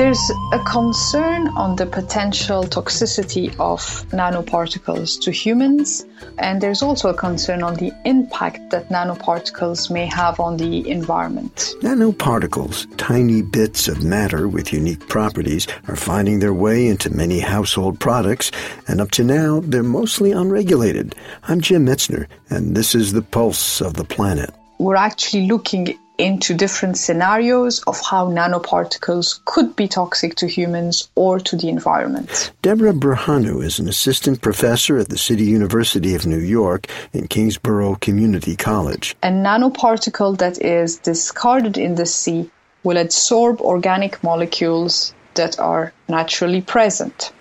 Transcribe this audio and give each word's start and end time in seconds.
There's 0.00 0.32
a 0.52 0.58
concern 0.60 1.48
on 1.48 1.76
the 1.76 1.84
potential 1.84 2.64
toxicity 2.64 3.50
of 3.60 3.82
nanoparticles 4.12 5.20
to 5.20 5.30
humans, 5.30 6.06
and 6.38 6.58
there's 6.58 6.80
also 6.80 7.10
a 7.10 7.14
concern 7.14 7.62
on 7.62 7.74
the 7.74 7.92
impact 8.06 8.70
that 8.70 8.88
nanoparticles 8.88 9.90
may 9.90 10.06
have 10.06 10.40
on 10.40 10.56
the 10.56 10.88
environment. 10.88 11.74
Nanoparticles, 11.82 12.86
tiny 12.96 13.42
bits 13.42 13.88
of 13.88 14.02
matter 14.02 14.48
with 14.48 14.72
unique 14.72 15.06
properties, 15.06 15.66
are 15.86 15.96
finding 15.96 16.38
their 16.38 16.54
way 16.54 16.86
into 16.86 17.10
many 17.10 17.38
household 17.38 18.00
products, 18.00 18.50
and 18.88 19.02
up 19.02 19.10
to 19.10 19.22
now, 19.22 19.60
they're 19.60 19.82
mostly 19.82 20.32
unregulated. 20.32 21.14
I'm 21.42 21.60
Jim 21.60 21.84
Metzner, 21.84 22.26
and 22.48 22.74
this 22.74 22.94
is 22.94 23.12
the 23.12 23.20
pulse 23.20 23.82
of 23.82 23.92
the 23.94 24.04
planet. 24.04 24.48
We're 24.78 24.96
actually 24.96 25.46
looking 25.46 25.98
into 26.20 26.54
different 26.54 26.98
scenarios 26.98 27.82
of 27.84 27.98
how 28.00 28.28
nanoparticles 28.30 29.40
could 29.46 29.74
be 29.74 29.88
toxic 29.88 30.34
to 30.36 30.46
humans 30.46 31.10
or 31.14 31.40
to 31.40 31.56
the 31.56 31.68
environment. 31.68 32.52
Deborah 32.60 32.92
Burhanu 32.92 33.64
is 33.64 33.78
an 33.78 33.88
assistant 33.88 34.42
professor 34.42 34.98
at 34.98 35.08
the 35.08 35.18
City 35.18 35.44
University 35.44 36.14
of 36.14 36.26
New 36.26 36.38
York 36.38 36.86
in 37.12 37.26
Kingsborough 37.26 37.96
Community 37.96 38.54
College. 38.54 39.16
A 39.22 39.28
nanoparticle 39.28 40.36
that 40.38 40.60
is 40.60 40.98
discarded 40.98 41.78
in 41.78 41.94
the 41.94 42.06
sea 42.06 42.50
will 42.82 42.98
absorb 42.98 43.60
organic 43.60 44.22
molecules 44.22 45.14
that 45.34 45.58
are 45.58 45.92
naturally 46.08 46.60
present. 46.60 47.32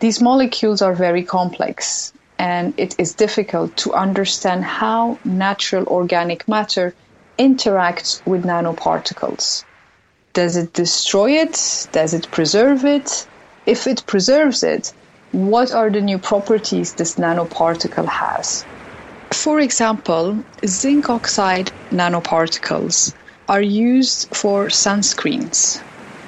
These 0.00 0.20
molecules 0.20 0.82
are 0.82 0.94
very 0.94 1.22
complex, 1.22 2.12
and 2.38 2.74
it 2.76 2.94
is 2.98 3.14
difficult 3.14 3.76
to 3.78 3.94
understand 3.94 4.64
how 4.64 5.18
natural 5.24 5.86
organic 5.86 6.46
matter 6.48 6.94
interacts 7.38 8.22
with 8.26 8.44
nanoparticles. 8.44 9.64
Does 10.34 10.56
it 10.56 10.72
destroy 10.72 11.32
it? 11.32 11.88
Does 11.92 12.14
it 12.14 12.30
preserve 12.30 12.84
it? 12.84 13.28
If 13.66 13.86
it 13.86 14.04
preserves 14.06 14.62
it, 14.62 14.92
what 15.30 15.72
are 15.72 15.90
the 15.90 16.00
new 16.00 16.18
properties 16.18 16.94
this 16.94 17.16
nanoparticle 17.16 18.08
has? 18.08 18.66
For 19.32 19.60
example, 19.60 20.44
zinc 20.66 21.08
oxide 21.10 21.72
nanoparticles 21.92 23.14
are 23.48 23.62
used 23.62 24.34
for 24.34 24.68
sunscreens. 24.68 25.82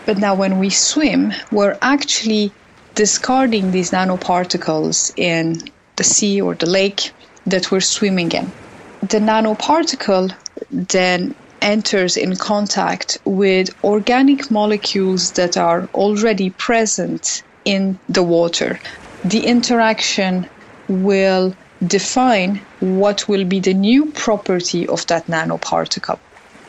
But 0.07 0.19
now, 0.19 0.35
when 0.35 0.59
we 0.59 0.71
swim, 0.71 1.33
we're 1.51 1.79
actually 1.83 2.55
discarding 2.95 3.71
these 3.71 3.91
nanoparticles 3.91 5.13
in 5.17 5.57
the 5.97 6.05
sea 6.05 6.41
or 6.41 6.55
the 6.55 6.67
lake 6.71 7.13
that 7.47 7.71
we're 7.71 7.81
swimming 7.81 8.31
in. 8.33 8.55
The 9.03 9.19
nanoparticle 9.21 10.33
then 10.71 11.37
enters 11.63 12.17
in 12.17 12.37
contact 12.37 13.19
with 13.25 13.71
organic 13.85 14.51
molecules 14.51 15.33
that 15.33 15.57
are 15.57 15.91
already 15.95 16.51
present 16.51 17.43
in 17.65 18.01
the 18.09 18.23
water. 18.23 18.79
The 19.23 19.47
interaction 19.47 20.49
will 20.89 21.55
define 21.87 22.67
what 22.79 23.29
will 23.29 23.45
be 23.45 23.61
the 23.61 23.75
new 23.75 24.13
property 24.13 24.87
of 24.89 25.07
that 25.07 25.27
nanoparticle. 25.29 26.21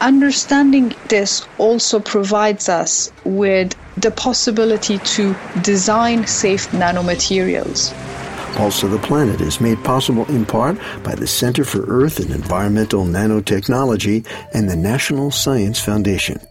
Understanding 0.02 0.94
this 1.10 1.42
also 1.58 2.00
provides 2.02 2.70
us 2.70 3.10
with 3.24 3.74
the 3.96 4.12
possibility 4.12 5.00
to 5.00 5.40
design 5.60 6.28
safe 6.28 6.70
nanomaterials. 6.72 7.96
Pulse 8.58 8.82
of 8.82 8.90
the 8.90 8.98
Planet 8.98 9.40
is 9.40 9.62
made 9.62 9.84
possible 9.84 10.26
in 10.30 10.44
part 10.44 10.80
by 11.04 11.14
the 11.14 11.28
Center 11.28 11.64
for 11.64 11.86
Earth 11.88 12.20
and 12.20 12.32
Environmental 12.32 13.06
Nanotechnology 13.06 14.26
and 14.52 14.68
the 14.68 14.76
National 14.76 15.30
Science 15.30 15.80
Foundation. 15.80 16.42